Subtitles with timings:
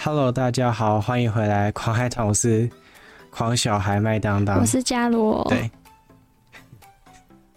[0.00, 2.70] Hello，大家好，欢迎回来狂海团，我是
[3.30, 5.44] 狂小孩麦当当，我是伽罗。
[5.48, 5.68] 对，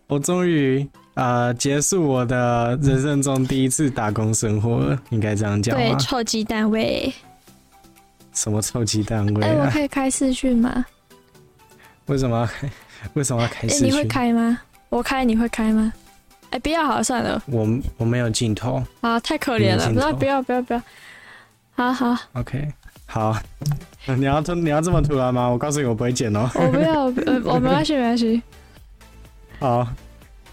[0.08, 5.84] 我终于呃结束我的人生中第一次打工生活了，应该这样讲吗？
[5.84, 7.14] 对，臭鸡蛋味。
[8.34, 9.44] 什么臭鸡蛋味？
[9.46, 10.84] 哎、欸，我可以开视讯吗？
[12.08, 12.70] 为什么要开？
[13.14, 13.80] 为什么要开视讯？
[13.82, 14.60] 欸、你会开吗？
[14.90, 15.94] 我开，你会开吗？
[16.46, 17.42] 哎、欸，不要好了，算了。
[17.46, 17.68] 我
[17.98, 18.84] 我没有镜头。
[19.02, 19.94] 啊，太可怜了！
[19.94, 20.82] 不要不要不要不要。
[21.82, 22.24] 好好。
[22.34, 22.68] OK，
[23.08, 23.36] 好。
[24.06, 25.48] 你要你要这么突然吗？
[25.48, 26.50] 我告诉你，我不会剪哦。
[26.56, 28.42] 我不要，呃，我没关系没关系。
[29.60, 29.88] 好，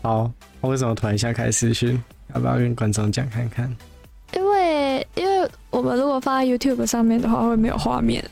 [0.02, 0.30] 好。
[0.60, 2.02] 我为什么突然一下开视讯？
[2.34, 3.74] 要不要跟观众讲看看？
[4.34, 8.22] 因为因为我们如果放在 YouTube 上面的话，会没有画面，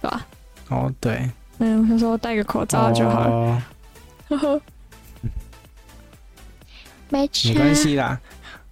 [0.00, 0.26] 对吧？
[0.68, 1.30] 哦，对。
[1.58, 3.62] 嗯，我想说戴个口罩就好了。
[7.08, 8.20] 没关系啦，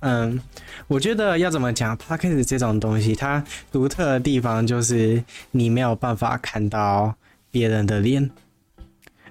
[0.03, 0.41] 嗯，
[0.89, 5.22] 我觉得要怎么讲，Podcast 这种东西，它独特的地方就是
[5.53, 7.14] 你没有办法看到
[7.50, 8.30] 别人的脸，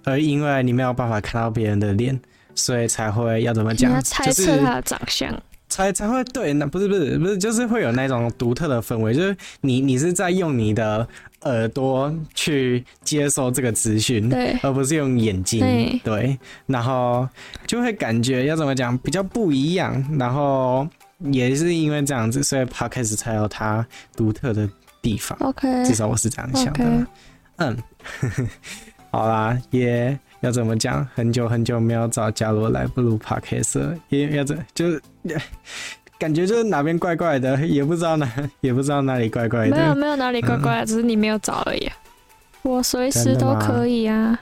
[0.06, 2.20] 而因为你没有办法看到别人的脸，
[2.56, 5.30] 所以才会要怎么讲，你要猜测他的长相。
[5.30, 11.08] 就是才才会对，那不是不是不是，就是会有那种独特的氛围，就是你你是在用你的
[11.44, 17.28] 耳朵去接收这个资讯，对，而不是用眼睛，对，对，然后
[17.66, 20.86] 就会感觉要怎么讲比较不一样，然后
[21.32, 24.70] 也是因为这样子，所以 Podcast 才有它独特的
[25.02, 27.06] 地方，OK，至少我是这样想的，okay.
[27.56, 27.78] 嗯，
[29.10, 30.20] 好啦，也。
[30.42, 31.08] 要怎么讲？
[31.14, 35.00] 很久很久没有找伽罗来不如 Podcast，因为要怎就是
[36.18, 39.76] 感觉就是哪边怪怪的，也不知道哪 也不知道哪里怪怪的。
[39.76, 41.90] 没有没有哪里怪怪的，嗯、只是你没有找而已。
[42.62, 44.40] 我随时都可以啊。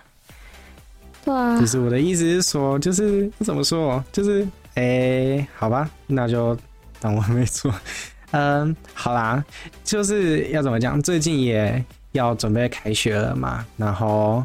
[1.24, 1.60] 对啊。
[1.60, 4.44] 就是我的意思是说，就是怎么说，就是
[4.76, 6.58] 哎、欸，好吧，那就
[7.00, 7.74] 当我没错。
[8.32, 9.44] 嗯，好啦，
[9.84, 11.02] 就是要怎么讲？
[11.02, 14.44] 最近也要准备开学了嘛，然后。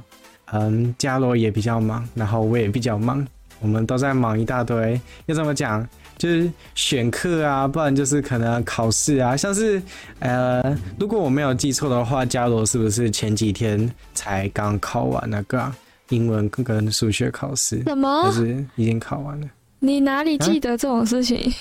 [0.53, 3.27] 嗯，伽罗也比较忙，然后我也比较忙，
[3.61, 5.01] 我们都在忙一大堆。
[5.27, 5.85] 要怎么讲？
[6.25, 9.37] 就是选课啊，不然就是可能考试啊。
[9.37, 9.81] 像是
[10.21, 15.71] 呃，如果我没有记错的话，伽罗是不是前几天才刚考完那个
[16.09, 17.83] 英文跟数学考试？
[17.83, 18.25] 什么？
[18.25, 19.47] 就是已经考完了？
[19.81, 21.37] 你哪里记得这种事情？
[21.37, 21.53] 啊？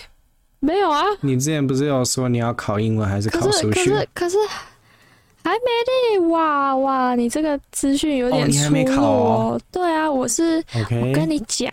[0.61, 1.03] 没有啊。
[1.19, 3.69] 你之前不是有说你要考英文还是考数学？
[3.69, 4.07] 可是可是。
[4.13, 4.37] 可是
[5.43, 9.59] 还没嘞，哇哇，你这个资讯有点出入哦。
[9.69, 11.05] 对啊，我是，okay.
[11.05, 11.69] 我跟你讲，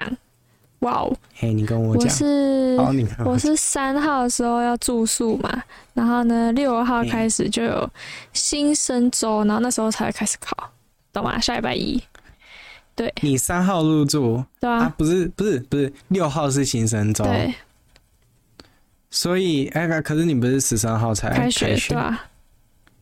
[0.81, 2.77] 哇哦，嘿，你跟我讲，我是，
[3.25, 7.89] 我是三号的时候要住宿嘛，然后呢，六号开始就有
[8.33, 10.71] 新生周，然后那时候才开始考，
[11.13, 11.39] 懂吗？
[11.39, 12.03] 下礼拜一，
[12.95, 17.55] 对，你三号入住，对啊，啊不是不是不是，六号是新生周，对，
[19.11, 22.25] 所以哎，可是你不是十三号才开学，开学，对啊，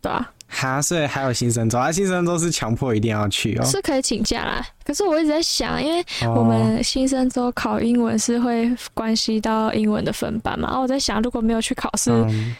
[0.00, 0.32] 对啊。
[0.50, 4.66] 哈，所以还有新生周啊，新生周是强迫一定要去哦，是可以请假啦。
[4.82, 12.56] 可是我一直在想，因为我们新生周考英文是会关系到英文的分班嘛，然后我在想，如果没有去考试，嗯，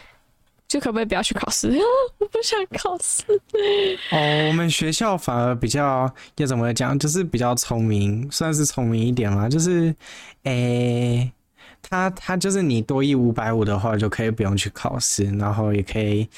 [0.69, 1.69] 就可不可以不要去考试？
[2.21, 3.25] 我不想考试。
[4.12, 9.94] 哦，我们学校反而比较要怎么讲，就是比较聪明，算是聪明一点嘛，就是，
[10.43, 11.32] 诶、欸，
[11.81, 16.28] 他他就是你多一五百五的话，就可以不用去考试，然后也可以。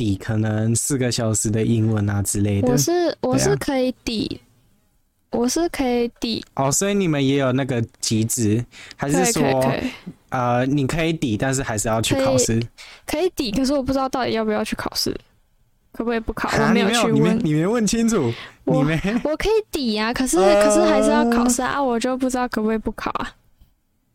[0.00, 4.40] 抵可能四个小时的英文啊之类的，我是我是可以抵，
[5.28, 8.64] 啊，我是可以抵哦，所以你们也有那个机制，
[8.96, 9.74] 还是说
[10.30, 12.58] 呃你可以抵，但是还是要去考试？
[13.04, 15.14] 可以抵，可是我不知道到底要不要去考试，
[15.92, 16.48] 可不可以不考？
[16.48, 18.32] 我没有去问，你没你没问清楚，
[18.64, 23.34] 我你没我可以抵呀，啊，可是，呃、可是还是要考试啊，我就不知道可不可以不考啊，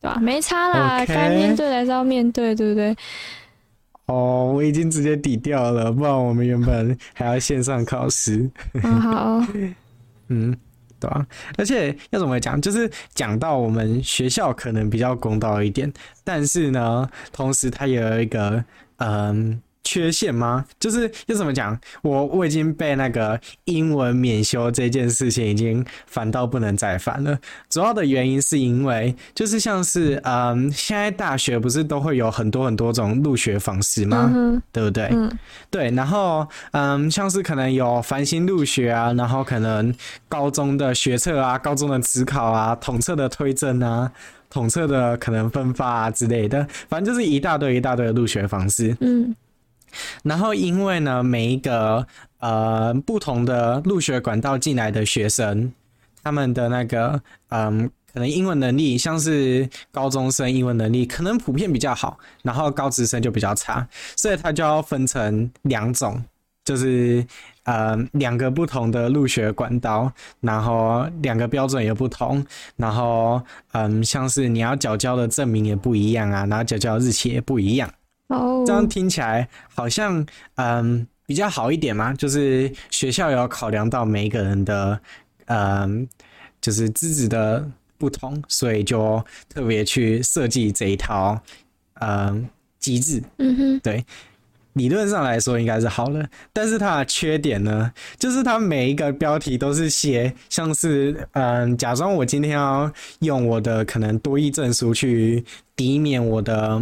[0.01, 0.17] 对吧？
[0.19, 2.97] 没差啦，该.面对还是要面对，对不对？
[4.05, 8.49] 哦，我已经直接抵掉了，不然我们原本还要线上考试。
[8.73, 9.41] 嗯，好。
[10.29, 10.55] 嗯，
[10.99, 11.25] 对啊。
[11.57, 15.91] 而且要怎么讲，就是讲到我们学校可能比较公道一点，
[16.23, 18.63] 但是呢，同时它也有一个
[18.97, 19.61] 嗯。
[19.85, 20.65] 缺陷吗？
[20.77, 21.79] 就是要怎么讲？
[22.01, 27.37] 我我已经被那个英文免修这件事情已经烦到不能再烦了。
[27.69, 34.29] 主要的原因是因为，就是像是嗯，现在大学不是都会有很多很多种入学方式吗？
[34.35, 35.07] 嗯、对不对？
[35.11, 35.31] 嗯。
[35.69, 39.93] 对，然后嗯，像是可能有繁星入学啊，然后可能
[40.27, 44.11] 高中的学测啊，高中的职考啊，统测的推甄啊，
[44.49, 48.97] 统测的可能分发啊之类的，反正就是一大堆一大堆的入学方式。
[49.01, 49.35] 嗯。
[50.23, 52.05] 然后，因为呢，每一个
[52.39, 55.71] 呃不同的入学管道进来的学生，
[56.23, 66.23] 他们的那个嗯可能英文能力，像是高中生英文能力可能普遍比较好，然后高职生就比较差，所以他就要分成两种，
[66.63, 67.25] 就是
[67.63, 70.09] 呃两个不同的入学管道，
[70.39, 72.45] 然后两个标准也不同，
[72.77, 73.41] 然后
[73.73, 77.91] 嗯、像是你要缴交的证明也不一样啊，然后缴交日期也不一样。
[78.27, 80.19] 哦，这样听起来好像
[80.55, 84.99] 嗯、呃、比较好一点嘛，就是学校有考量到每一个人的
[85.45, 86.07] 嗯、呃、
[86.59, 87.69] 就是资质的
[87.99, 91.39] 不同，所以就特别去设计这一套
[92.01, 92.49] 嗯
[92.79, 93.21] 机制。
[93.37, 94.03] 嗯哼，对，
[94.73, 105.45] 理论上来说应该是好了，但是它的缺点呢，就是它每一个标题都是写像是嗯、呃、假装我今天要用我的可能多益证书去
[105.75, 106.81] 抵免我的。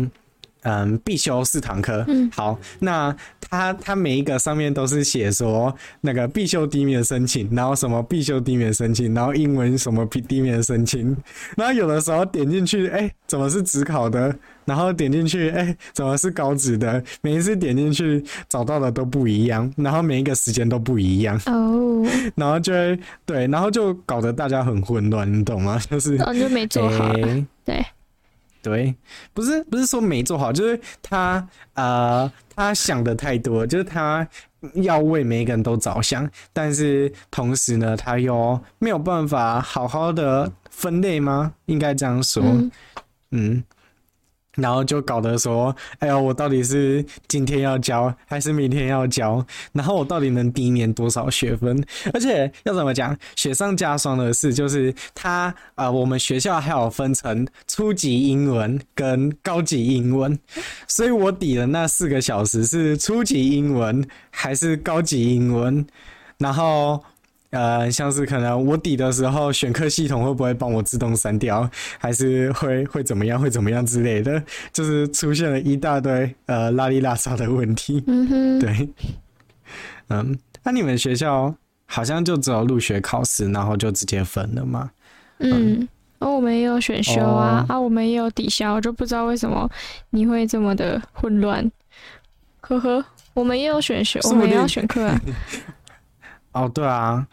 [0.64, 2.04] 嗯，必修四堂课。
[2.08, 3.16] 嗯，好，那
[3.50, 11.16] 他他每一个上面都是写说那个必修抵免申请，然后什么必修抵免申请，然后英文什么必抵免申请，
[11.56, 14.36] 然后有的时候点进去，哎、欸，怎么是指考的？
[14.66, 17.04] 然后点进去，哎、欸，怎么是高职的？
[17.22, 21.38] 每一次点进去找到的都不一样，然后每一个时间都不一样。
[21.48, 22.02] 哦，
[22.36, 25.78] 然后就会对，然后就搞得大家很混乱，你懂吗？
[25.90, 27.86] 就是，哦，就没做好、欸，对。
[28.64, 28.96] 对，
[29.34, 34.28] 不是不是说没做好，就是他呃，他想的太多，就是他
[34.76, 41.54] 要为每一个人都着想，但是同时呢，他又没有办法好好的分类吗？
[41.66, 42.72] 应该这样说，嗯。
[43.36, 43.64] 嗯
[44.56, 49.46] 然后就搞得说，哎呦，我到底是今天要交还是明天要交？
[49.72, 51.84] 然后我到底能抵免多少学分？
[52.14, 53.18] 而且要怎么讲？
[53.36, 60.38] 雪上加霜的是，就是他呃，我们学校还有分成初级英文跟高级英文，
[60.88, 65.86] 所以我抵的那四个小时是初级英文还是高级英文？
[66.38, 67.04] 然后。
[67.54, 71.70] 呃，像是可能我底的时候，选课系统会不会帮我自动删掉，
[72.00, 78.04] 还是会会怎么样，会怎么样之类的，就是出现了一大堆呃拉里拉撒的问题。
[78.08, 78.90] 嗯哼，对，
[80.10, 81.54] 嗯，那你们学校
[81.86, 84.90] 好像就只有入学考试，然后就直接分了吗？
[85.38, 89.70] 嗯，而、嗯、我们也有选修啊，哦、啊，我们也有抵消，我就不知道为什么
[90.10, 91.72] 你会这么的混乱。
[92.62, 95.22] 呵呵，我们也有选修，我们也要选课啊。
[96.54, 97.26] 哦，对啊，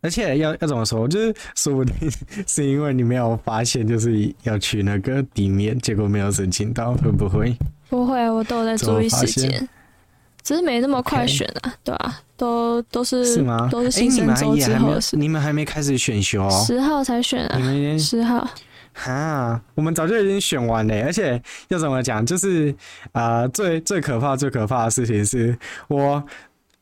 [0.00, 1.94] 而且要要怎么说，就是说不定
[2.46, 7.56] 是因为你没有发现，就是要去那个地面，结果没有申请到，会不会？
[7.88, 9.68] 不会，我都有在注意时间，
[10.42, 13.68] 只是没那么快选啊.对啊，都都是是吗？
[13.72, 18.46] 都是新生周之后的事，你们还没开始选修哦，十号才选啊，你们十号。
[18.92, 22.70] 哈，我们早就已经选完了，而且要怎么讲，就是
[23.12, 26.22] 啊、呃，最最可怕、最可怕的事情是我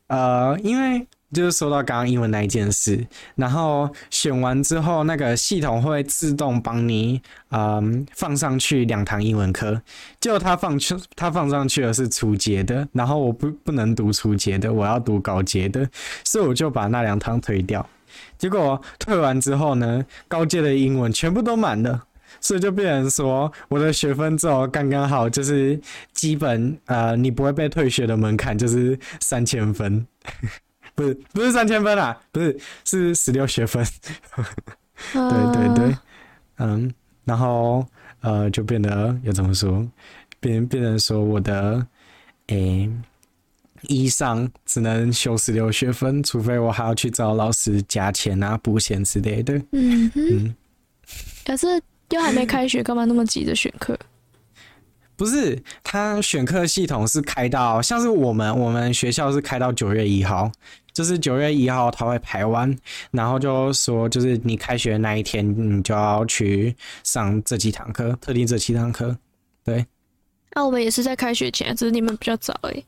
[0.09, 1.06] 呃，因为。
[1.32, 7.20] 就是说到刚刚英文那一件事，然后选完之后，那个系统会自动帮你
[7.50, 9.82] 嗯放上去两堂英文课。
[10.20, 15.88] 结果他放去他放上去的是初阶的，然后我不不能读初阶的，我要读高阶的，
[16.25, 17.87] 所以我就把那两堂退掉。
[18.38, 22.05] 结果退完之后呢，高阶的英文全部都满了，
[22.40, 25.79] 所以就变成说我的学分之后刚刚好，就是
[26.14, 30.06] 基本呃你不会被退学的门槛就是三千分。
[30.96, 33.84] 不是不是三千分啊，不是是十六学分，
[35.12, 35.96] 对对对，
[36.56, 36.93] 嗯，
[37.25, 37.87] 然后
[38.22, 39.86] 呃就变得要怎么说，
[40.41, 41.86] 变变成说我的
[42.46, 42.91] 诶，
[43.82, 49.55] 一上只能修十六学分，除非我还要去找老师加钱啊、补钱之类的。
[49.72, 50.56] 嗯嗯，
[51.44, 51.67] 可是
[52.08, 53.98] 又还没开学，干嘛那么急着选课？
[55.15, 60.50] 不是，他选课系统是开到，像是我们我们学校是开到九月一号。
[60.96, 62.74] 就是九月一号他会排完，
[63.10, 66.74] 然后就说，就是你开学那一天，你就要去
[67.05, 69.15] 上这几堂课，特定这七堂课。
[69.62, 69.84] 对，
[70.53, 72.82] 那、啊、我们也是在开学前，只是你们比较早诶。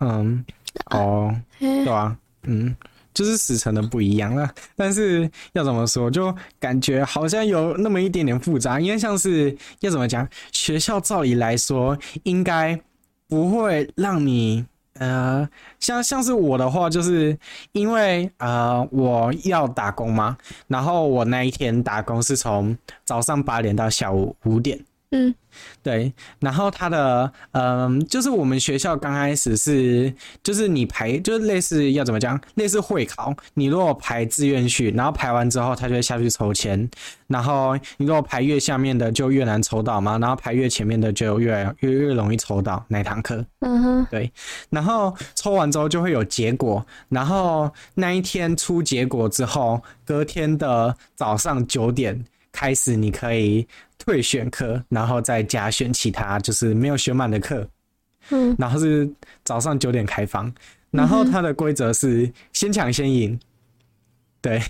[0.00, 0.44] 嗯，
[0.90, 2.76] 哦，对啊，嗯，
[3.14, 4.54] 就是时程的不一样了。
[4.76, 12.78] 但是要怎么说，就感觉好像有那么一点点复杂，因为像是要怎么讲，学校照理来说应该
[13.26, 14.66] 不会让你。
[14.98, 15.48] 呃，
[15.80, 17.36] 像像是我的话，就是
[17.72, 20.36] 因为呃我要打工嘛，
[20.68, 24.78] 然后我那一天打工是从早上八点到下午五点。
[25.16, 25.32] 嗯，
[25.80, 36.90] 对，然后他的嗯、就是我们学校刚开始是，就是你排，就是类似要怎么讲，类似会考，你如果排志愿序，然后排完之后，他就会下去抽签，
[37.28, 43.44] 然后你如果排越下面的就越难抽到嘛，然后排越前面的就越越越容易抽到那堂课。
[43.60, 44.32] 嗯哼，对，
[44.68, 52.24] 然后抽完之后就会有结果，然后那一天出结果之后，隔天的早上九点。
[52.56, 53.66] 开始你可以
[53.98, 57.68] 退选课，然后再加选其他就是没有选满的课。
[58.30, 59.08] 嗯，然后是
[59.44, 60.50] 早上九点开放，
[60.90, 63.38] 然后它的规则是先抢先赢。
[64.40, 64.62] 对，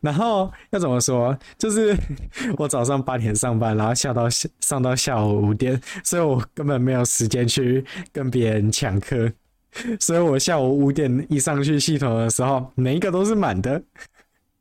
[0.00, 1.38] 然后要怎么说？
[1.58, 1.96] 就是
[2.56, 4.26] 我早上八点上班，然后下到
[4.60, 9.30] 上到下午五点，所以我根本没有时间去跟别人抢课。
[9.98, 13.82] 所以我下午五点一上去系统的时候，每一个都是满的。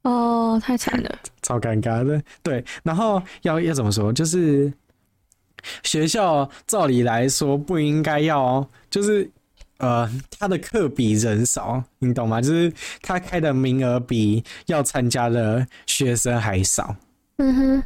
[0.03, 2.21] 哦，太惨了， 超尴尬的。
[2.41, 4.11] 对，然后要要怎么说？
[4.13, 4.71] 就是
[5.83, 9.29] 学校照理来说不应该要，就是
[9.77, 12.41] 呃，他的课比人少，你懂吗？
[12.41, 16.95] 就是他开的名额比要参加的学生还少。
[17.37, 17.83] 嗯哼。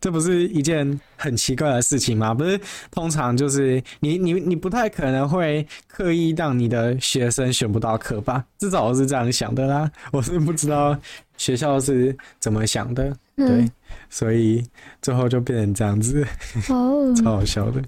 [0.00, 2.32] 这不是一件很奇怪的事情吗？
[2.32, 2.58] 不是，
[2.90, 8.44] 通常就是你你你不太可能会刻意让你的学生选不到课吧？
[8.58, 9.90] 至少我是这样想的啦。
[10.10, 10.98] 我是不知道
[11.36, 13.70] 学校是怎么想的，对，嗯、
[14.08, 14.64] 所以
[15.02, 16.26] 最后就变成这样子，
[16.70, 17.82] 哦， 超好笑的。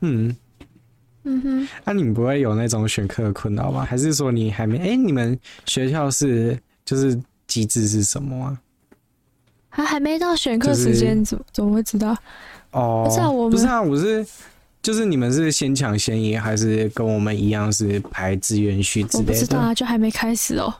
[0.00, 0.36] 嗯
[1.24, 3.84] 嗯哼，那、啊、你们不会有那种选课的困扰吗？
[3.84, 4.78] 还是说你还没？
[4.78, 7.16] 哎、欸，你们学校是就是
[7.46, 8.58] 机制是什么啊？
[9.74, 12.14] 还还没到选课时间，怎怎么会知道？
[12.72, 14.24] 哦，不是啊，我不是啊，我是
[14.82, 19.32] 就是你们是先抢先赢，还是跟我们一样是排志愿序之类的？
[19.32, 20.74] 我不知道啊，就还没开始哦。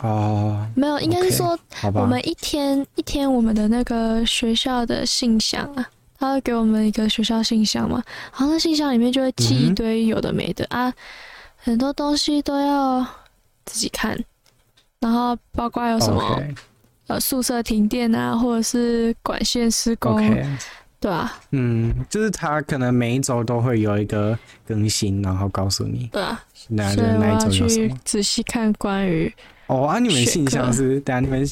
[0.00, 1.58] 哦，没有，应该是说
[1.94, 10.94] 我们一天一天我们的那个学校的信箱啊，他会给我们一个学校信箱嘛，然后那信箱里面就会寄一堆有的没的、嗯、啊，
[11.56, 13.06] 很多东西都要
[13.64, 14.22] 自己看，
[15.00, 16.22] 然后包括有什么。
[16.22, 16.54] Okay.
[17.08, 20.44] 呃，宿舍停电啊，或者是管线施工，okay.
[20.98, 24.36] 对啊，嗯，就是他可能每一周都会有一个
[24.66, 29.32] 更新，然后告诉你，对啊，哪一哪一周有什么，仔细看关于
[29.66, 31.46] 哦啊，你们信箱是等下你们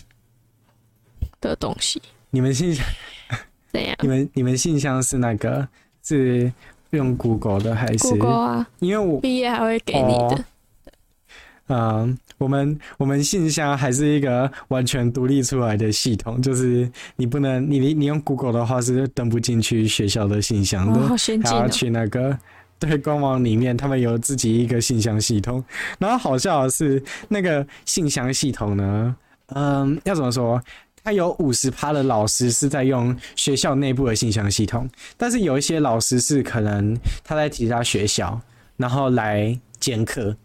[1.40, 2.84] 的东西，你们信箱
[3.70, 3.94] 怎样？
[4.00, 5.68] 你们你们信箱是那个
[6.02, 6.50] 是
[6.90, 8.68] 用 Google 的还是 Google 啊？
[8.80, 10.44] 因为我毕业还会给你的。
[11.66, 22.38] 呃我们我们信箱还是一个完全独立出来的系统，就是你不能你你用 Google 的话是登不进去学校的信箱的，哦、还要去那个
[22.78, 25.64] 对官网里面，他们有自己一个信箱系统。
[25.98, 29.16] 然后好笑的是，那个信箱系统呢，
[29.54, 30.60] 嗯，要怎么说？
[31.02, 38.40] 它有五十趴的老师是在用学校内部的信箱系统，但是有一些老师是可能他在其他学校，
[38.76, 40.36] 然后来兼课。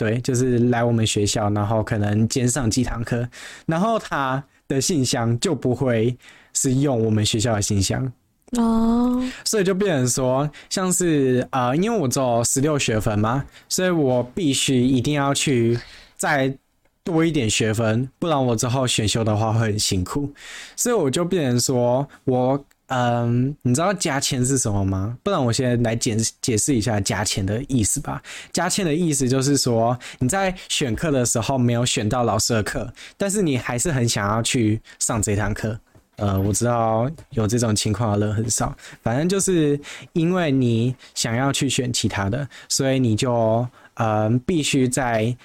[0.00, 3.28] 对，就是来我们学校，然后可能兼上几堂课，
[3.66, 6.16] 然后他的信箱就不会
[6.54, 8.10] 是用我们学校的信箱
[8.52, 15.78] 哦，所以就变成说，像是啊、呃，因为我只有十六学分嘛，所以我必须一定要去
[16.16, 16.56] 再
[17.04, 20.32] 多一点学分，不然我之后选修的话会很辛苦，
[20.76, 22.64] 所以我就变成说我。
[22.92, 25.16] 嗯，你知道加签是什么吗？
[25.22, 28.20] 不然我先来解解释一下加签的意思吧。
[28.52, 35.78] 加签的意思就是说，你在选课的时候没有选到老师的课，但是你还是很想要去上这堂课。
[36.16, 39.80] 呃，我知道有这种情况的人很少，反正就是
[40.12, 45.36] 因为你想要去选其他的，所以你就嗯必须在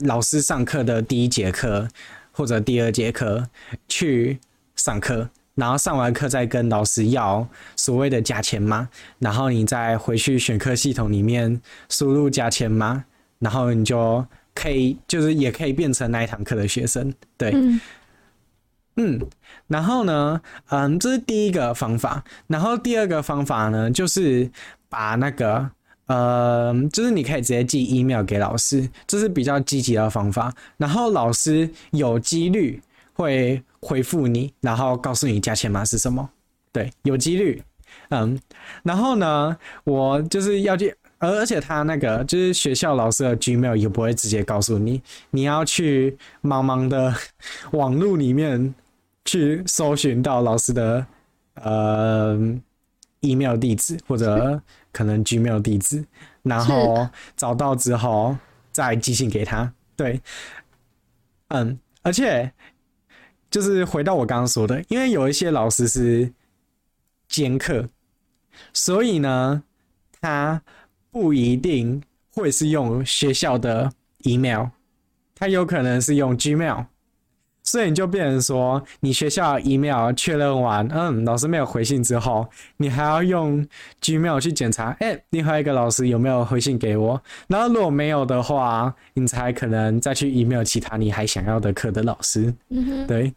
[0.00, 1.88] 老师上课的第一节课
[2.30, 3.48] 或者第二节课
[3.88, 4.38] 去
[4.76, 5.30] 上课。
[5.60, 8.88] 然后上完课再跟老师要所谓的加签吗，
[9.18, 13.04] 然后你再回去选课系统里面输入加签吗，
[13.38, 14.24] 然后你就
[14.54, 17.80] 可以就是也可以变成那一堂课的学生，对，嗯，
[18.96, 19.20] 嗯，
[19.68, 20.40] 然后呢，
[20.70, 24.50] 嗯，这是第一个方法，然后第二个方法呢，就是
[24.88, 25.70] 把那个，
[26.06, 32.80] 呃，就是你可以直接寄 email 给老师，这是比较积极的方法，然后老师有几率
[33.20, 33.62] 会。
[33.82, 36.28] 回复你，然后告诉你加钱码是什么，
[36.70, 37.62] 对，有几率，
[38.10, 38.38] 嗯，
[38.82, 45.00] 然后呢，我就是要去，而而且他那个就是学校老师的 Gmail 也不会直接告诉你，
[45.30, 47.14] 你要去茫茫的
[47.70, 48.74] 网络里面
[49.24, 51.06] 去搜寻到老师的
[51.54, 52.38] 呃
[53.20, 54.60] email 地址或者
[54.92, 56.04] 可能 Gmail 地址，
[56.42, 58.36] 然后找到之后
[58.72, 60.20] 再寄信给他，对，
[61.48, 62.52] 嗯，而且。
[63.50, 66.32] 就是回到我刚刚说的，因为有一些老师是
[67.28, 67.88] 兼课，
[68.72, 69.64] 所以呢，
[70.20, 70.62] 他
[71.10, 72.02] 不一定
[72.32, 74.66] 会是用学校的 email，
[75.34, 76.86] 他有可能是用 Gmail。
[77.62, 82.48] 所以你就变成说，你学校 email 确认完，嗯，老师没有回信之后，
[82.78, 83.64] 你还要用
[84.02, 87.20] Gmail 去检查，哎、欸，另外一个老师有没有回信给我？
[87.48, 92.52] 然后如果没有的话，你才可能再去 email 其他你还想要的课的老师。
[92.70, 93.32] 嗯哼，对，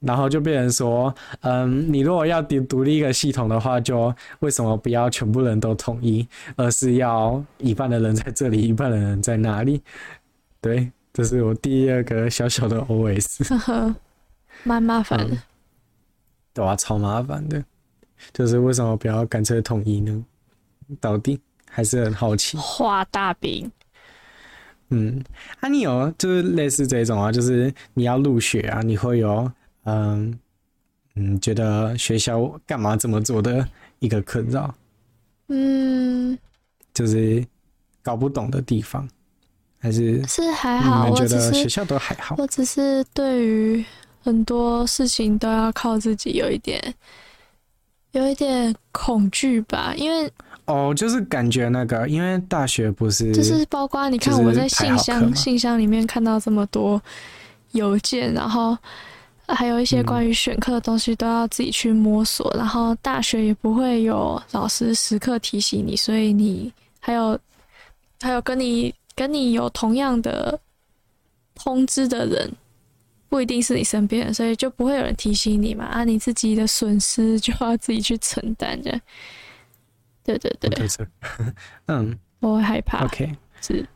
[0.00, 9.80] 然后就变成说，嗯，你如果要独独立一个系统的话，就为什么不要全部人都统一，而是要一半的人在这里，一半的人在那里？
[10.60, 13.94] 对，这是我第二个小小的 OS，
[14.64, 15.42] 蛮麻烦的，嗯，
[16.54, 17.62] 对啊，超麻烦的，
[18.32, 20.24] 就是为什么不要干脆统一呢？
[21.00, 22.56] 到底还是很好奇。
[22.56, 23.70] 画大饼。
[24.88, 25.22] 嗯，
[25.60, 29.50] 啊，你有就是类似这种啊，就是你要入学啊，你会有。
[29.84, 30.38] 嗯
[31.16, 34.72] 嗯，觉得学校干嘛这么做的一个困扰，
[35.48, 36.38] 嗯，
[36.94, 37.44] 就是
[38.00, 39.06] 搞不懂的地方，
[39.82, 42.36] 还是是还好，我觉得学校都还好。
[42.38, 43.84] 我只是对于
[44.22, 46.80] 很多事情都要靠自己，有一点
[48.12, 50.30] 有一点恐惧吧，因为
[50.66, 57.02] 哦，就是感觉那个，因为大学不是，就是包括你看我在信箱信箱里面看到这么多
[57.72, 58.78] 邮件，然后。
[59.48, 67.38] 还有一些关于选课的东西都要自己去摸索，嗯、然后大学也不会有老师时刻提醒你，所以你还有
[68.22, 70.58] 还有跟你跟你有同样的
[71.54, 72.50] 通知的人，
[73.28, 75.84] 不一定是你身边人，所以就不会有人提醒你嘛。
[75.84, 79.00] 啊，你自己的损失就要自己去承担的。
[80.24, 80.88] 对对对，
[81.88, 83.04] 嗯，我会害怕。
[83.04, 83.86] OK，是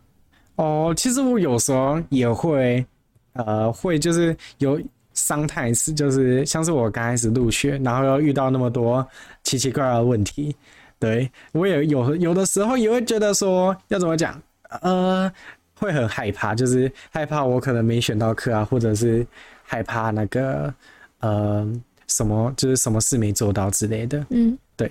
[0.56, 2.84] 哦，其实我有时候也会，
[3.32, 4.80] 呃，会就是有。
[5.18, 9.02] 伤太次就是像是我刚开始入学，然后又遇到那么多
[9.44, 10.54] 奇奇怪怪的问题，
[10.98, 14.38] 对我也有有的时候也会觉得说要怎么讲，
[14.82, 15.32] 呃，
[15.74, 19.26] 会很害怕，就是害怕我可能没选到课啊，或者是
[19.62, 20.72] 害怕那个
[21.20, 21.66] 呃
[22.06, 24.90] 什么就是什么事没做到之类的，嗯，对。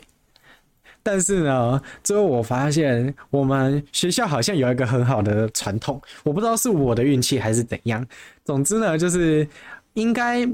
[1.04, 8.06] 但是呢，最后我发现我们学校好像有一个很好的传统，我不知道是我的运气还是怎样，
[8.44, 9.48] 总之呢就是。
[9.96, 10.46] 应该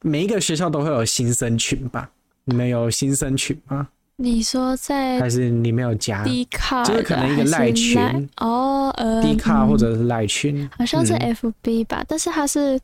[0.00, 2.10] 每一个学校都会有新生群吧？
[2.44, 3.86] 你们有新生群吗？
[4.20, 8.00] 你说在还是你没有加就是可能一个赖群
[8.38, 12.02] 哦，呃，D 卡或者是赖群，好像是 FB 吧？
[12.02, 12.80] 嗯、但是它是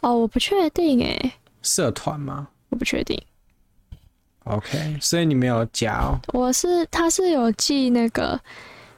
[0.00, 1.32] 哦，我不确定哎。
[1.62, 2.48] 社团吗？
[2.70, 3.20] 我不确定。
[4.44, 6.18] OK，所以你没有加哦。
[6.32, 8.40] 我是他是有寄那个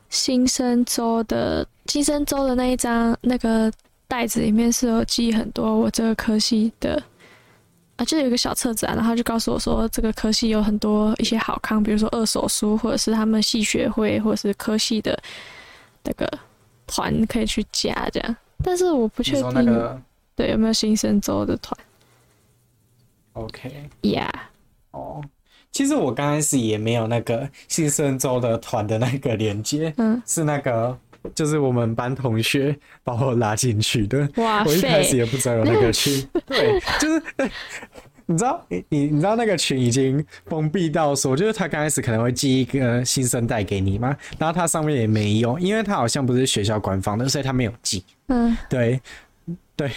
[0.09, 3.71] 新生周的新生周的那一张那个。
[4.09, 7.03] 袋子里面是有寄很多我这个科系的
[7.96, 15.16] 啊，就有一个小册子啊，然后就告诉我说这个科系有很多一些好康，比如说二手书，或者是他们系学会，或者是科系的
[16.02, 16.26] 那个
[16.87, 18.37] 团可以去加这样。
[18.64, 20.00] 但是我不确定，那个、
[20.35, 21.78] 对，有没有新生周的团
[23.35, 24.31] ？OK，Yeah，
[24.92, 25.22] 哦，
[25.70, 30.98] 其实我刚开始也没有那个新生周的团的那个连接，嗯，是那个。
[31.35, 37.22] 就是我们班同学把我拉进去的，哇我一开始也不知道有那个群， 对，就是
[38.26, 49.00] 你知道，你你知道那个群已经封闭到说，就是他刚开始可能会寄一个新生代给你嘛，然后他上面也没有，因为他好像不是学校官方的，所以他没有寄，嗯，对。
[49.74, 49.90] 对，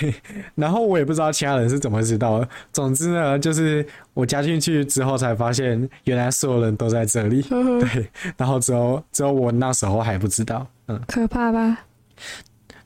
[0.55, 2.49] 然后我也不知道其他人是怎么知道的。
[2.73, 7.41] 总之呢，就是我加进去之后才发现，原来所有人都在这里。
[7.41, 10.65] 对，然后只有只有我那时候还不知道。
[10.87, 11.79] 嗯，可怕吧？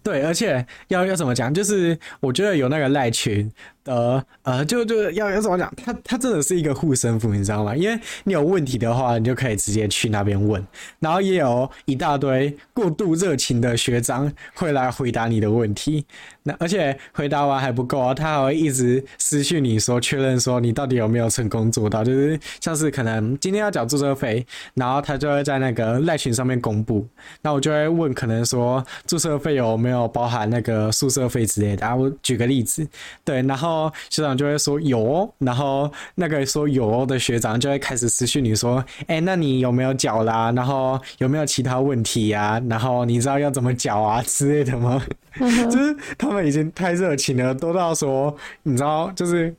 [0.02, 1.54] 对，而且要要怎么讲？
[1.54, 3.50] 就是我觉得有那个赖群。
[3.90, 5.74] 呃呃，就就要要怎么讲？
[5.84, 7.76] 他他真的是一个护身符，你知道吗？
[7.76, 10.64] 因为你有问题的话，你就可以直接去那边问，
[11.00, 16.06] 然后也有一大堆过度热情的学长会来回答你的问题。
[16.44, 27.08] 那而且回答完还不够啊，他还会一直私讯你说确认说你到底有没有成功做到，就是像是可能今天要缴注册费，然后他就会在那个赖群上面公布。
[27.42, 31.96] 那我就会问，可能说注册费有没有包含那个宿舍费之类的啊？
[31.96, 32.88] 我举个例子，
[33.26, 33.79] 对，然后。
[34.10, 40.52] 学长就会说有，然后那个说有哦的学长就会开始私讯你说，哎，那你有没有缴啦？
[40.54, 42.62] 然后有没有其他问题呀？
[42.70, 45.02] 然后你知道要怎么缴啊之类的吗？
[45.40, 49.56] 就是他们已经太热情了，多到说你知道就是。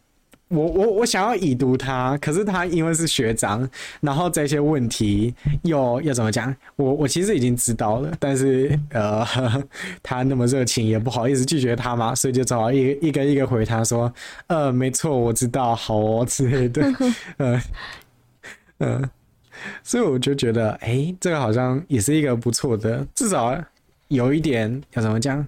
[0.51, 3.69] 我我我想要已读他，可是他因为是学长，
[4.01, 5.33] 然后这些问题
[5.63, 6.55] 又要怎么讲？
[6.75, 9.25] 我我其实已经知道了，但是呃，
[10.03, 14.13] 他那么热情，也不好意思拒绝他嘛，所以就只好一一个一个回他说，
[14.49, 16.83] 呃，没错，我知道，好哦之类的，
[17.39, 17.61] 嗯
[18.79, 19.11] 嗯，
[19.85, 23.57] 所以我就觉得，哎，这个好像也是一个不错的，至少
[24.09, 25.47] 有一点要怎么讲？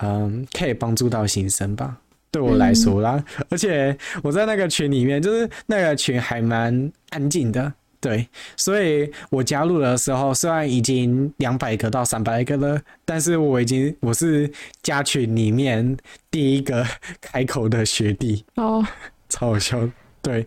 [0.00, 1.98] 嗯，可以帮助到新生吧。
[2.32, 14.50] 对我来说啦，嗯、而且我在那个群里面，就是那个群还蛮安静的，对，所以我加入的时候，虽然已经两百个到三百个了，但是我已经我是
[14.82, 15.96] 加群里面
[16.30, 16.84] 第一个
[17.20, 18.84] 开口的学弟哦，
[19.28, 19.88] 超好笑。
[20.22, 20.46] 对，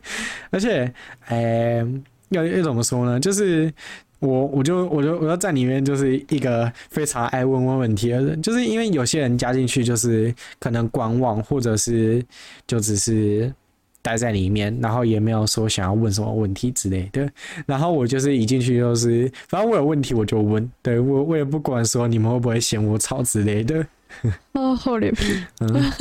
[0.51, 0.91] 而且，
[1.25, 1.87] 哎、欸，
[2.29, 3.19] 要要怎么说呢？
[3.19, 3.71] 就是
[4.19, 12.23] 我，我就，我就，我要在里面就是一个非常爱问问问题的人，就是因为有些人加进去就是可能观望，或者是
[12.65, 13.53] 就只是
[14.01, 17.29] 待在里面，然后也没有说想要问什么问题之类的。
[17.65, 23.85] 然后我就是一进去就是，反正我有问题我就问，对，我我也不管说你们会不会嫌我吵之类的。
[24.53, 25.33] 哦，厚脸皮。
[25.59, 25.91] 嗯。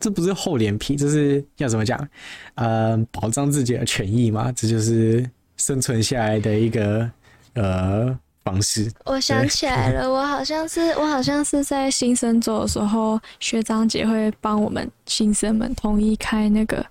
[0.00, 2.08] 这不是厚脸皮，这是要怎么讲？
[2.56, 7.10] 呃，保障自己的权益嘛，这就是生存下来的一个
[7.54, 8.90] 呃方式。
[9.04, 16.84] 我想起来了，我好像是我好像是在新生周的时候，学长姐会帮我们新生们统一开那个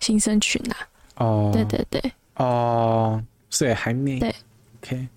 [0.00, 0.76] 新生群啊。
[1.16, 4.34] 哦，对对对，哦，所以还没对
[4.82, 5.08] ，OK，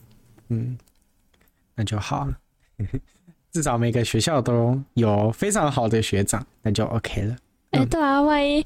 [0.50, 0.78] 嗯，
[1.76, 2.34] 那就好了。
[3.52, 7.36] 至少每个学校都有非常好的学长，那就 OK 了。
[7.72, 8.66] 哎、嗯欸，对啊，万一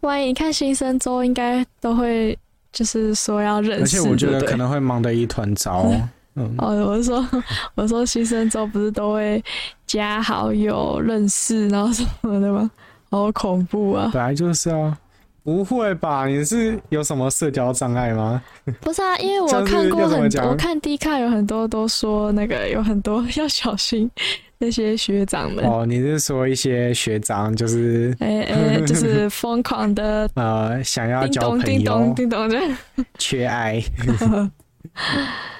[0.00, 2.38] 万一你看新生周应该都会
[2.76, 5.90] 就是说要认识，而且我觉得可能会忙得一团糟。
[6.36, 7.26] 嗯，哦，我是说，
[7.74, 9.42] 我说新生周不是都会
[9.86, 12.70] 加好友、认识，然后什么的吗？
[13.10, 14.10] 好恐怖啊！
[14.12, 14.98] 本来就是啊。
[15.42, 16.26] 不会吧？
[16.26, 18.42] 你是有什么社交障碍吗？
[18.82, 24.10] 不是啊，因为我看过很多，我看 D 卡有很多都说那个有很多要小心
[24.58, 25.64] 那些学长们。
[25.64, 32.76] 哦，你是说一些学长就是， 哎哎，就是疯狂的 呃，想要交朋友，叮咚叮咚这样，
[33.18, 33.82] 缺爱。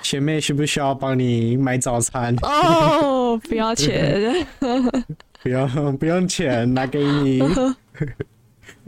[0.03, 2.35] 学妹需不需要帮你买早餐？
[2.43, 4.47] 哦，不要钱，
[5.43, 7.43] 不用不用钱，拿给你。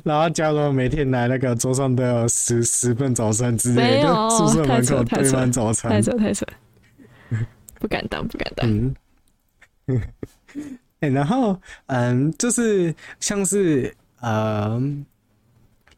[0.05, 6.47] 然后假如每天来那个桌上都有十十份早餐之类的，宿舍门口堆满早餐，太扯太扯，
[7.79, 8.94] 不敢当不敢当。
[11.01, 14.81] 欸，然后嗯，就是像是呃，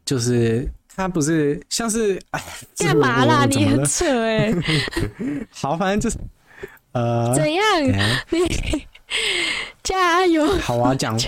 [0.05, 2.43] 就是他不是像是哎，
[2.79, 3.45] 干嘛啦？
[3.47, 4.55] 你很扯哎、欸。
[5.51, 6.19] 好，反正就是
[6.93, 7.65] 呃， 怎样？
[7.75, 8.87] 欸、你。
[9.83, 10.47] 加油！
[10.59, 11.19] 好，我要讲，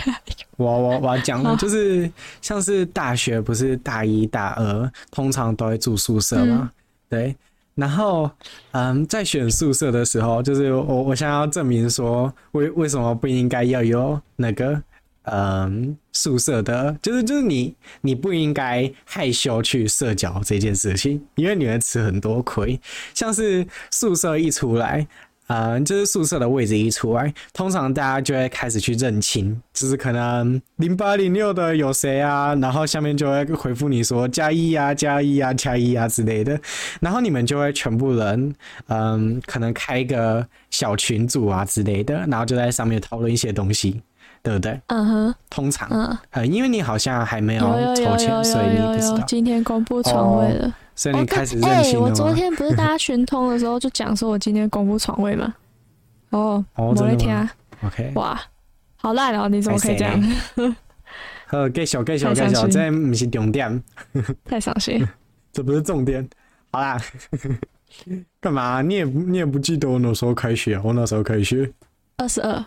[0.57, 2.09] 我我我要讲的就是
[2.41, 6.71] 像是大学不是大一大二通常都会住宿舍嘛，嗯、
[7.09, 7.37] 对。
[7.75, 8.31] 然后
[8.73, 14.83] 嗯，在选宿舍的时候，就是我我想要证明说，为为什么不应该要有那个
[15.25, 22.81] 嗯宿舍的，就是就是你你不应该害羞去社交这件事情，因为你会吃很多亏。
[23.15, 25.07] 像是宿舍一出来。
[25.49, 36.59] 嗯，就是宿舍的位置一出来，通常大家就会开始去认亲，就是可能零八零六的有谁啊，然后下面就会回复你说加一啊、加一啊、加一啊之类的，
[37.01, 38.55] 然后你们就会全部人，
[38.89, 44.01] 嗯，可能开一个小群组啊之类的，然后就在上面讨论一些东西，
[44.43, 44.81] 对不对？
[44.87, 49.19] 嗯哼，通常，嗯，嗯，因为你好像还没有抽签，所以你不知道。
[49.27, 50.73] 今天公布床位了。
[51.65, 55.55] 哎、欸，我昨天不是大家群通的时候就讲说，我今天公布床位吗？
[56.31, 57.51] 哦，某一天啊
[57.85, 58.41] ，OK，哇，
[58.97, 59.49] 好烂哦！
[59.49, 60.23] 你怎么可以这样？
[61.51, 63.83] 呃，介绍介绍介绍，这不是重点，
[64.45, 65.07] 太伤心，
[65.53, 66.27] 这不是重点。
[66.71, 66.99] 好啦，
[68.41, 68.81] 干嘛？
[68.81, 70.81] 你也你也不记得我那时候开学？
[70.83, 71.71] 我那时候开学？
[72.17, 72.65] 二十二。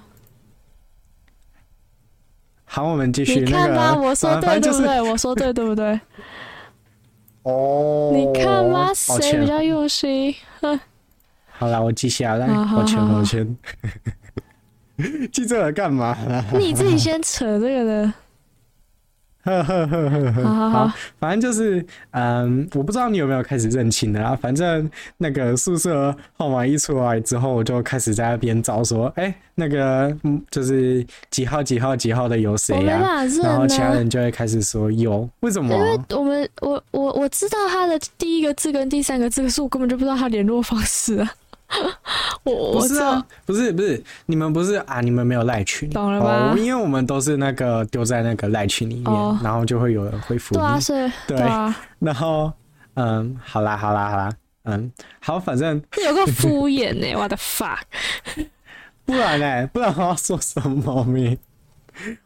[2.66, 3.40] 好，我们继续。
[3.40, 5.02] 你看吧，我说对对不对？
[5.02, 6.00] 我说对对不对？
[7.46, 8.92] 哦，你看吗？
[8.94, 10.36] 谁比较用心？
[10.62, 10.80] 哼，
[11.48, 12.48] 好啦，我记下来。
[12.48, 13.58] 抱歉，抱歉。
[15.32, 16.18] 记这个干嘛？
[16.54, 18.14] 你自己先扯这个的。
[19.46, 24.36] 呵呵呵呵呵，好，好，好，反正就是，嗯，我不知道你有没有开始认亲的啊。
[24.36, 30.12] 反正那个宿舍号码一出来之后，我就开始在那边找，说，哎、欸，那个，
[30.50, 33.26] 就是几号几号几号的有谁呀、啊？
[33.44, 35.74] 然后其他人就会开始说有，为什么？
[35.76, 41.32] 因为我们，我我我知道他的第一个字跟第三个字，可是我根本就不知道他联络方式啊。
[42.44, 45.02] 我不是啊，不是不是，你们不是啊？
[45.02, 50.62] 你们没有赖群，懂了因为我们都是那个丢在那个赖群里面，哦，然后就会有人回复你。
[50.62, 51.76] 对啊，是，对，对啊。
[52.00, 52.54] 然后，
[52.94, 54.32] 嗯，好啦，好啦，好啦，
[54.64, 57.80] 嗯，好，反正有个敷衍呢， 我的 fuck，
[59.06, 59.68] 不然呢？
[59.74, 61.38] 不然我要说什么咪？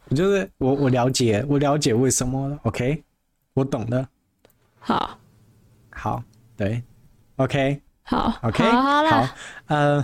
[0.10, 2.60] 我就是我，我了解，我了解为什么了。
[2.64, 3.04] OK，
[3.54, 4.06] 我懂的。
[4.80, 5.18] 好，
[5.92, 6.24] 好，
[6.58, 6.84] 对
[7.38, 7.82] ，OK。
[8.10, 9.28] 好，OK，好，好，好，
[9.68, 10.04] 呃，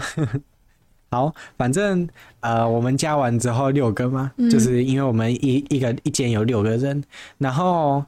[1.10, 2.08] 好，反正
[2.40, 7.04] 呃，我们加完之后六个嘛，嗯、就是因为我们一一个一间有六个人，
[7.40, 8.06] 然后，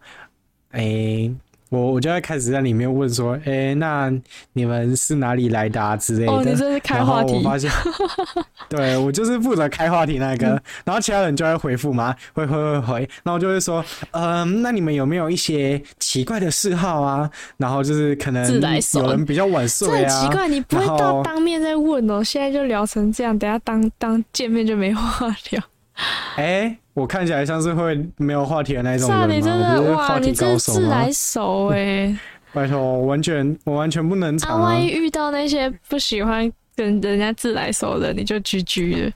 [0.71, 1.35] 诶、欸，
[1.69, 4.11] 我我就会开始在里面问说，哎、欸，那
[4.53, 6.31] 你们是哪里来的啊之类的？
[6.31, 7.33] 哦，你这是开话题。
[7.33, 7.69] 我发现，
[8.69, 17.29] 对我就是负责开话题那个，嗯、然后其他人就会回复嘛，会会会回，然后我就会说，嗯、呃，那你们有没有一些奇怪的嗜好啊？
[17.57, 20.07] 然后就是可能有人比较晚睡啊。
[20.07, 25.61] 这很奇怪，你不会到当面再问哦，现在就聊成这样，等下当当见面就没话聊。
[26.37, 26.77] 哎、欸。
[26.97, 29.27] 我看起来像是会没有话题的那种人吗？
[29.27, 32.19] 你真的哇，你真是自来熟哎、欸！
[32.51, 34.49] 拜托，我完全我完全不能啊！
[34.49, 39.11] 啊万一遇到那些不喜欢跟人家自来熟的，你就 GG 了，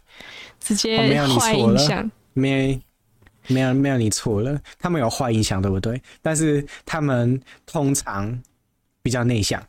[0.59, 0.99] 直接
[1.39, 2.11] 坏印象。
[2.33, 2.79] 没
[3.47, 5.99] 没有没有你错了，他们有坏印象对不对？
[6.21, 8.39] 但是他们通常
[9.01, 9.59] 比较内向，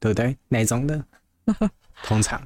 [0.00, 0.34] 对不对？
[0.48, 1.04] 哪种的？
[2.04, 2.40] 通常。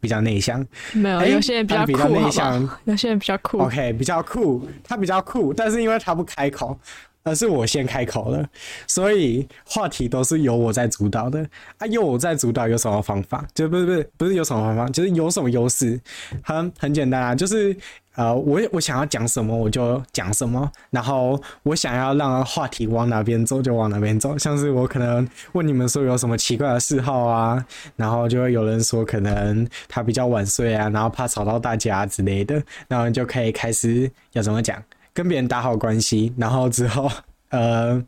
[0.00, 3.58] 比较内向，没有，有些人比较酷，内向，有些人比较酷。
[3.58, 6.78] OK，比较酷，他比较酷，但是因为他不开口，
[7.22, 8.44] 而是我先开口了，
[8.86, 11.46] 所以话题都是由我在主导的。
[11.78, 13.46] 啊，由我在主导有什么方法？
[13.54, 16.00] 就不是不是不是有什么方法，就是有什么优势？
[16.42, 17.76] 很很简单啊，就是。
[18.14, 24.36] 呃，我我想要讲什么我就讲什么，然后我想要让话题往哪边走就往哪边走。
[24.36, 34.82] 像是我可能问你们说有什么奇怪的嗜好啊，然后就会有人说可能他比较晚睡啊，然后怕吵到大家之类的，然后就可以开始要怎么讲，
[35.18, 37.10] 跟别人打好关系，然后之后
[37.48, 38.00] 呃，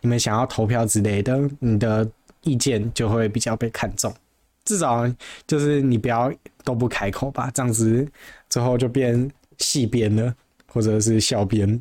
[0.00, 4.10] 你们想要投票之类的，你的意见就会比较被看重。
[4.64, 5.06] 至少
[5.46, 6.32] 就是你不要
[6.64, 8.08] 都不开口吧，这样子
[8.48, 9.30] 之后就变。
[9.58, 10.34] 戏边了，
[10.66, 11.80] 或者是校边，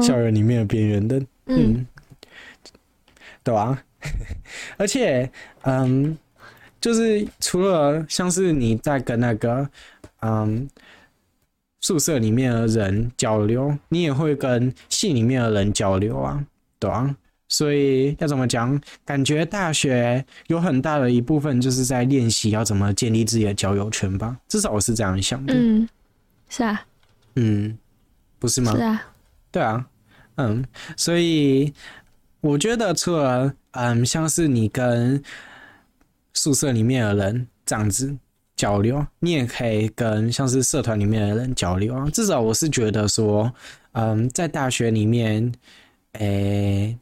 [0.00, 1.86] 校园里面的边缘的，嗯，嗯
[3.42, 3.82] 对吧、啊？
[4.78, 5.28] 而且，
[5.62, 6.16] 嗯，
[6.80, 9.68] 就是除了像是你在跟那个，
[10.20, 10.70] 嗯，
[11.90, 16.40] 宿舍里面的人交流，你也会跟系里面的人交流啊，
[16.78, 17.12] 对啊。
[17.48, 18.80] 所以要怎么讲？
[19.04, 25.52] 感觉大学有很大的一部分就是在练习要怎么建立自己的交友圈吧，至少我是这样想的。
[25.52, 25.88] 嗯，
[26.48, 26.80] 是啊。
[27.34, 27.76] 嗯，
[28.38, 28.70] 不是吗？
[28.76, 29.02] 是啊，
[29.50, 29.84] 对啊，
[30.36, 30.64] 嗯，
[30.96, 31.74] 所以
[32.40, 35.20] 我觉得除了嗯，像是你跟
[36.34, 38.16] 宿舍里面的人这样子
[38.60, 42.06] 交流，你也可以跟像是社团里面的人交流啊。
[42.12, 43.50] 至少我是觉得说，
[43.92, 45.50] 嗯，在大学里面，
[46.12, 46.98] 诶、欸，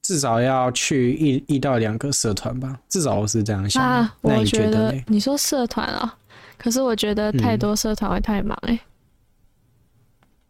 [0.00, 2.80] 至少要去一一到两个社团吧。
[2.88, 3.82] 至少我是这样想。
[3.82, 6.16] 啊，那你觉得我觉得你说社团啊，
[6.56, 8.76] 可是我觉得太多社团会太忙哎、欸。
[8.76, 8.80] 嗯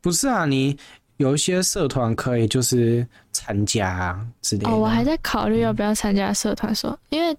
[0.01, 0.79] 不是啊，你
[1.17, 4.71] 有一些社团可以就是参加啊之类的。
[4.71, 7.37] 哦，我还在考虑要不要参加社团，说、嗯，因为，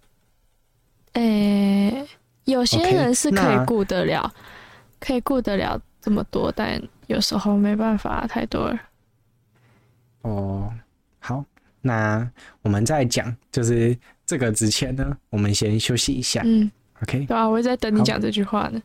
[1.13, 2.07] 诶、欸，
[2.49, 4.33] 有些人是可以顾得了，
[4.99, 6.51] 可以顾得了这么多。
[6.55, 8.79] 但有时候没办法，太多了
[10.21, 10.73] 哦。
[11.19, 11.43] 好，
[11.81, 12.29] 那
[12.61, 16.41] 我们再讲就是这个之前呢，我们先休息一下。
[16.45, 16.69] 嗯
[17.01, 18.81] ，OK，对啊，我也在等你讲这句话呢。